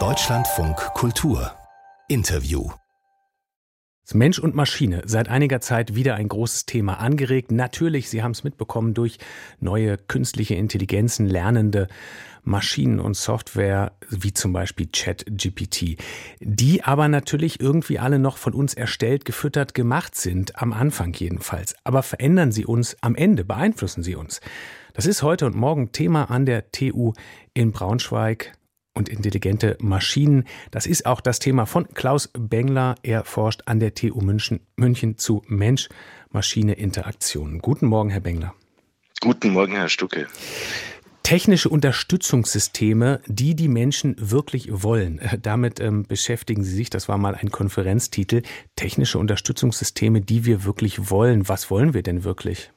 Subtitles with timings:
[0.00, 1.52] Deutschlandfunk Kultur
[2.08, 2.72] Interview
[4.12, 7.52] Mensch und Maschine seit einiger Zeit wieder ein großes Thema angeregt.
[7.52, 9.18] Natürlich, Sie haben es mitbekommen, durch
[9.60, 11.86] neue künstliche Intelligenzen lernende
[12.42, 15.96] Maschinen und Software, wie zum Beispiel ChatGPT,
[16.40, 21.76] die aber natürlich irgendwie alle noch von uns erstellt, gefüttert, gemacht sind, am Anfang jedenfalls.
[21.84, 24.40] Aber verändern sie uns am Ende, beeinflussen sie uns.
[24.96, 27.14] Das ist heute und morgen Thema an der TU
[27.52, 28.52] in Braunschweig
[28.94, 30.44] und intelligente Maschinen.
[30.70, 32.94] Das ist auch das Thema von Klaus Bengler.
[33.02, 37.58] Er forscht an der TU München, München zu Mensch-Maschine-Interaktionen.
[37.58, 38.54] Guten Morgen, Herr Bengler.
[39.20, 40.28] Guten Morgen, Herr Stucke.
[41.24, 45.20] Technische Unterstützungssysteme, die die Menschen wirklich wollen.
[45.42, 46.88] Damit ähm, beschäftigen Sie sich.
[46.88, 48.42] Das war mal ein Konferenztitel.
[48.76, 51.48] Technische Unterstützungssysteme, die wir wirklich wollen.
[51.48, 52.70] Was wollen wir denn wirklich?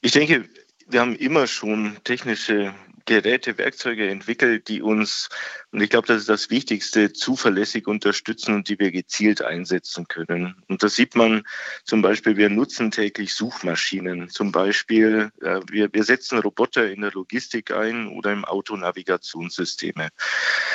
[0.00, 0.48] Ich denke,
[0.90, 2.74] wir haben immer schon technische
[3.10, 5.30] Geräte, Werkzeuge entwickelt, die uns,
[5.72, 10.62] und ich glaube, das ist das Wichtigste, zuverlässig unterstützen und die wir gezielt einsetzen können.
[10.68, 11.42] Und das sieht man
[11.84, 14.28] zum Beispiel, wir nutzen täglich Suchmaschinen.
[14.28, 20.10] Zum Beispiel, äh, wir, wir setzen Roboter in der Logistik ein oder im Autonavigationssysteme.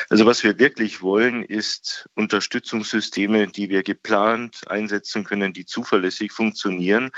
[0.09, 7.11] Also was wir wirklich wollen, ist Unterstützungssysteme, die wir geplant einsetzen können, die zuverlässig funktionieren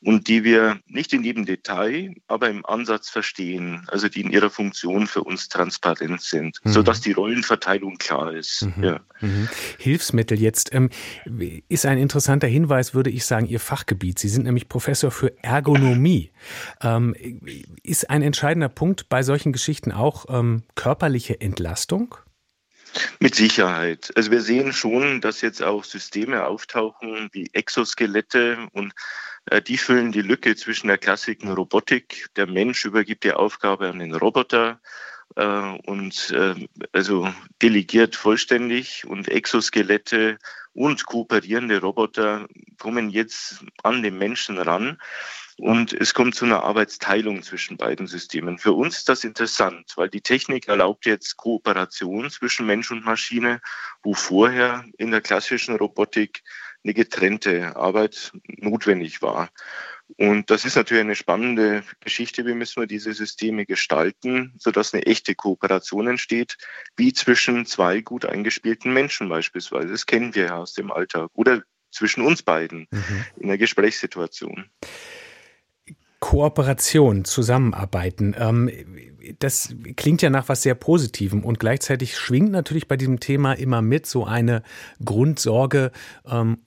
[0.00, 4.50] und die wir nicht in jedem Detail, aber im Ansatz verstehen, also die in ihrer
[4.50, 6.72] Funktion Funktion für uns transparent sind, mhm.
[6.72, 8.66] sodass die Rollenverteilung klar ist.
[8.76, 8.84] Mhm.
[8.84, 9.00] Ja.
[9.20, 9.48] Mhm.
[9.78, 10.88] Hilfsmittel jetzt ähm,
[11.68, 14.18] ist ein interessanter Hinweis, würde ich sagen, Ihr Fachgebiet.
[14.18, 16.30] Sie sind nämlich Professor für Ergonomie.
[16.80, 17.14] Ähm,
[17.82, 22.16] ist ein entscheidender Punkt bei solchen Geschichten auch ähm, körperliche Entlastung?
[23.18, 24.12] Mit Sicherheit.
[24.14, 28.92] Also wir sehen schon, dass jetzt auch Systeme auftauchen wie Exoskelette und
[29.66, 32.28] die füllen die Lücke zwischen der klassischen Robotik.
[32.36, 34.80] Der Mensch übergibt die Aufgabe an den Roboter
[35.36, 36.54] äh, und äh,
[36.92, 40.38] also delegiert vollständig und Exoskelette
[40.72, 44.98] und kooperierende Roboter kommen jetzt an den Menschen ran.
[45.56, 48.58] Und es kommt zu einer Arbeitsteilung zwischen beiden Systemen.
[48.58, 53.60] Für uns ist das interessant, weil die Technik erlaubt jetzt Kooperation zwischen Mensch und Maschine,
[54.02, 56.42] wo vorher in der klassischen Robotik
[56.84, 59.50] eine getrennte Arbeit notwendig war.
[60.16, 62.44] Und das ist natürlich eine spannende Geschichte.
[62.46, 66.58] Wie müssen wir diese Systeme gestalten, sodass eine echte Kooperation entsteht,
[66.96, 69.88] wie zwischen zwei gut eingespielten Menschen beispielsweise.
[69.88, 71.30] Das kennen wir ja aus dem Alltag.
[71.32, 73.24] Oder zwischen uns beiden mhm.
[73.36, 74.66] in einer Gesprächssituation.
[76.20, 78.70] Kooperation, Zusammenarbeiten, ähm,
[79.38, 83.82] das klingt ja nach was sehr Positivem und gleichzeitig schwingt natürlich bei diesem Thema immer
[83.82, 84.62] mit so eine
[85.04, 85.92] Grundsorge
[86.26, 86.64] ähm,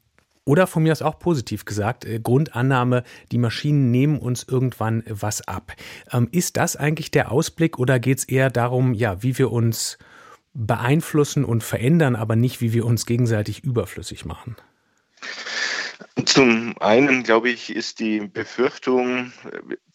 [0.47, 5.47] oder von mir aus auch positiv gesagt, äh, Grundannahme, die Maschinen nehmen uns irgendwann was
[5.47, 5.73] ab.
[6.11, 9.97] Ähm, ist das eigentlich der Ausblick oder geht es eher darum, ja, wie wir uns
[10.53, 14.55] beeinflussen und verändern, aber nicht, wie wir uns gegenseitig überflüssig machen?
[16.25, 19.33] Zum einen, glaube ich, ist die Befürchtung,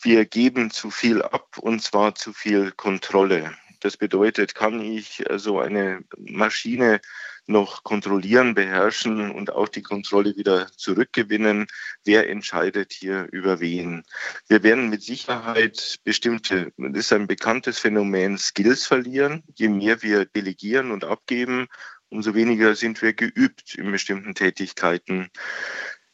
[0.02, 3.52] wir geben zu viel ab und zwar zu viel Kontrolle.
[3.80, 7.00] Das bedeutet, kann ich also eine Maschine
[7.46, 11.66] noch kontrollieren, beherrschen und auch die Kontrolle wieder zurückgewinnen.
[12.04, 14.04] Wer entscheidet hier über wen?
[14.48, 19.42] Wir werden mit Sicherheit bestimmte, das ist ein bekanntes Phänomen, Skills verlieren.
[19.54, 21.66] Je mehr wir delegieren und abgeben,
[22.08, 25.30] umso weniger sind wir geübt in bestimmten Tätigkeiten.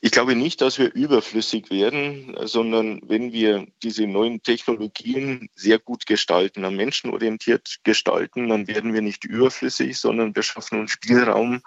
[0.01, 6.07] Ich glaube nicht, dass wir überflüssig werden, sondern wenn wir diese neuen Technologien sehr gut
[6.07, 11.63] gestalten, am Menschen orientiert gestalten, dann werden wir nicht überflüssig, sondern wir schaffen uns Spielraum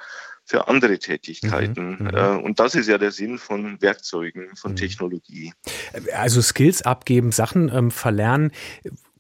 [0.46, 1.97] für andere Tätigkeiten.
[2.00, 2.16] Mhm, mhm.
[2.16, 4.75] Äh, und das ist ja der Sinn von Werkzeugen, von mhm.
[4.78, 5.53] Technologie.
[6.14, 8.52] Also Skills abgeben, Sachen ähm, verlernen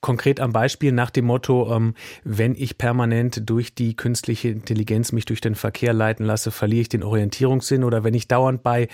[0.01, 5.25] konkret am Beispiel nach dem Motto, ähm, wenn ich permanent durch die künstliche Intelligenz mich
[5.25, 8.87] durch den Verkehr leiten lasse, verliere ich den Orientierungssinn oder wenn ich dauernd bei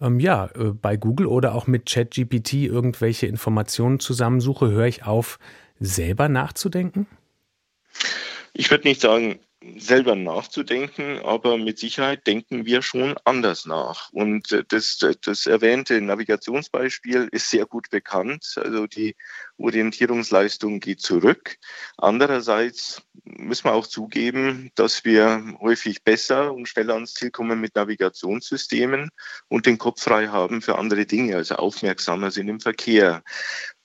[0.00, 5.38] ähm, ja, äh, bei Google oder auch mit ChatGPT irgendwelche Informationen zusammensuche, höre ich auf,
[5.80, 7.06] selber nachzudenken?
[8.52, 9.38] Ich würde nicht sagen,
[9.76, 14.10] selber nachzudenken, aber mit Sicherheit denken wir schon anders nach.
[14.12, 18.54] Und äh, das, das erwähnte Navigationsbeispiel ist sehr gut bekannt.
[18.56, 19.16] Also die
[19.58, 21.56] Orientierungsleistung geht zurück.
[21.96, 27.74] Andererseits müssen wir auch zugeben, dass wir häufig besser und schneller ans Ziel kommen mit
[27.74, 29.10] Navigationssystemen
[29.48, 33.22] und den Kopf frei haben für andere Dinge, also aufmerksamer sind im Verkehr.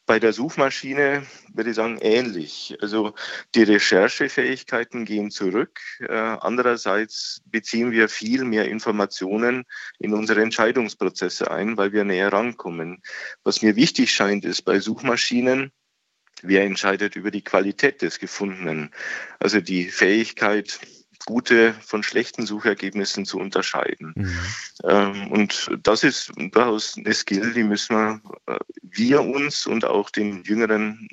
[0.09, 1.21] Bei der Suchmaschine
[1.53, 2.75] würde ich sagen ähnlich.
[2.81, 3.13] Also
[3.53, 5.79] die Recherchefähigkeiten gehen zurück.
[5.99, 9.65] Äh, andererseits beziehen wir viel mehr Informationen
[9.99, 13.03] in unsere Entscheidungsprozesse ein, weil wir näher rankommen.
[13.43, 15.71] Was mir wichtig scheint, ist bei Suchmaschinen,
[16.41, 18.89] wer entscheidet über die Qualität des Gefundenen?
[19.37, 20.79] Also die Fähigkeit,
[21.29, 24.13] gute von schlechten Suchergebnissen zu unterscheiden.
[24.15, 24.37] Mhm.
[24.83, 30.09] Ähm, und das ist durchaus eine Skill, die müssen wir, äh, wir uns und auch
[30.09, 31.07] den Jüngeren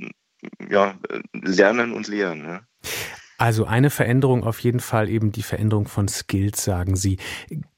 [0.71, 0.95] ja,
[1.35, 2.45] lernen und lehren.
[2.45, 2.63] Ja.
[3.39, 7.19] Also eine Veränderung auf jeden Fall eben die Veränderung von Skills, sagen Sie.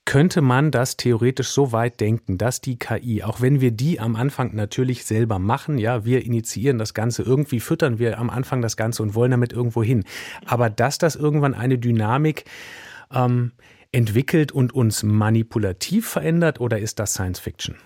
[0.04, 4.16] Könnte man das theoretisch so weit denken, dass die KI, auch wenn wir die am
[4.16, 8.76] Anfang natürlich selber machen, ja, wir initiieren das Ganze, irgendwie füttern wir am Anfang das
[8.76, 10.04] Ganze und wollen damit irgendwo hin,
[10.46, 12.44] aber dass das irgendwann eine Dynamik
[13.12, 13.52] ähm,
[13.92, 17.76] entwickelt und uns manipulativ verändert oder ist das Science Fiction?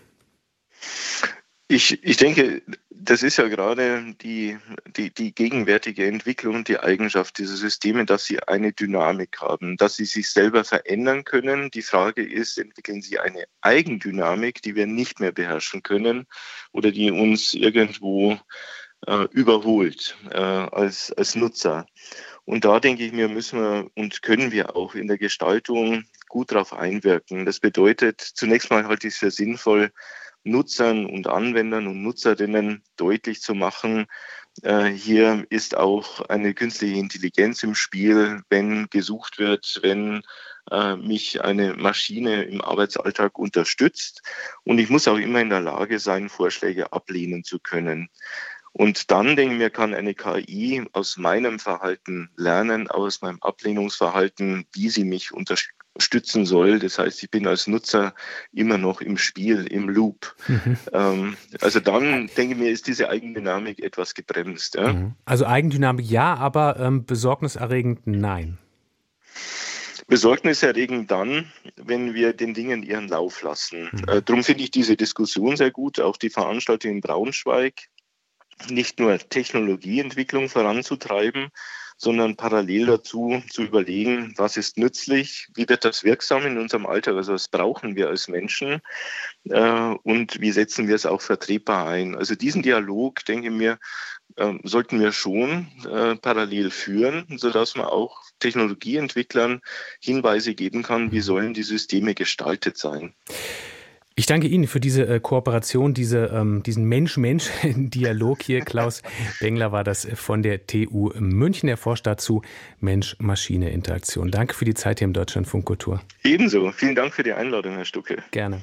[1.74, 2.60] Ich, ich denke,
[2.90, 4.58] das ist ja gerade die,
[4.94, 10.04] die, die gegenwärtige Entwicklung, die Eigenschaft dieser Systeme, dass sie eine Dynamik haben, dass sie
[10.04, 11.70] sich selber verändern können.
[11.70, 16.26] Die Frage ist, entwickeln sie eine Eigendynamik, die wir nicht mehr beherrschen können
[16.72, 18.38] oder die uns irgendwo
[19.06, 21.86] äh, überholt äh, als, als Nutzer.
[22.44, 26.52] Und da denke ich mir, müssen wir und können wir auch in der Gestaltung gut
[26.52, 27.46] darauf einwirken.
[27.46, 29.90] Das bedeutet, zunächst mal halte ich es für sinnvoll,
[30.44, 34.06] Nutzern und Anwendern und Nutzerinnen deutlich zu machen,
[34.62, 40.22] äh, hier ist auch eine künstliche Intelligenz im Spiel, wenn gesucht wird, wenn
[40.70, 44.22] äh, mich eine Maschine im Arbeitsalltag unterstützt.
[44.64, 48.10] Und ich muss auch immer in der Lage sein, Vorschläge ablehnen zu können.
[48.72, 54.66] Und dann, denke ich mir, kann eine KI aus meinem Verhalten lernen, aus meinem Ablehnungsverhalten,
[54.72, 56.78] wie sie mich unterstützt stützen soll.
[56.78, 58.14] Das heißt, ich bin als Nutzer
[58.52, 60.34] immer noch im Spiel, im Loop.
[60.48, 60.76] Mhm.
[60.92, 64.74] Ähm, also dann denke ich mir, ist diese Eigendynamik etwas gebremst.
[64.74, 64.92] Ja?
[64.92, 65.14] Mhm.
[65.24, 68.58] Also Eigendynamik ja, aber ähm, besorgniserregend nein.
[70.08, 73.88] Besorgniserregend dann, wenn wir den Dingen ihren Lauf lassen.
[73.92, 74.08] Mhm.
[74.08, 77.88] Äh, darum finde ich diese Diskussion sehr gut, auch die Veranstaltung in Braunschweig,
[78.68, 81.50] nicht nur Technologieentwicklung voranzutreiben,
[82.02, 87.14] sondern parallel dazu zu überlegen, was ist nützlich, wie wird das wirksam in unserem Alltag,
[87.14, 88.80] also was brauchen wir als Menschen
[89.44, 92.16] äh, und wie setzen wir es auch vertretbar ein.
[92.16, 93.78] Also diesen Dialog, denke ich mir,
[94.36, 99.60] äh, sollten wir schon äh, parallel führen, sodass man auch Technologieentwicklern
[100.00, 103.14] Hinweise geben kann, wie sollen die Systeme gestaltet sein.
[104.22, 108.60] Ich danke Ihnen für diese äh, Kooperation, diese, ähm, diesen Mensch-Mensch-Dialog hier.
[108.64, 109.02] Klaus
[109.40, 111.68] Bengler war das von der TU München.
[111.68, 112.40] Er forscht dazu
[112.78, 114.30] Mensch-Maschine-Interaktion.
[114.30, 116.02] Danke für die Zeit hier im Deutschlandfunk Kultur.
[116.22, 116.70] Ebenso.
[116.70, 118.22] Vielen Dank für die Einladung, Herr Stucke.
[118.30, 118.62] Gerne.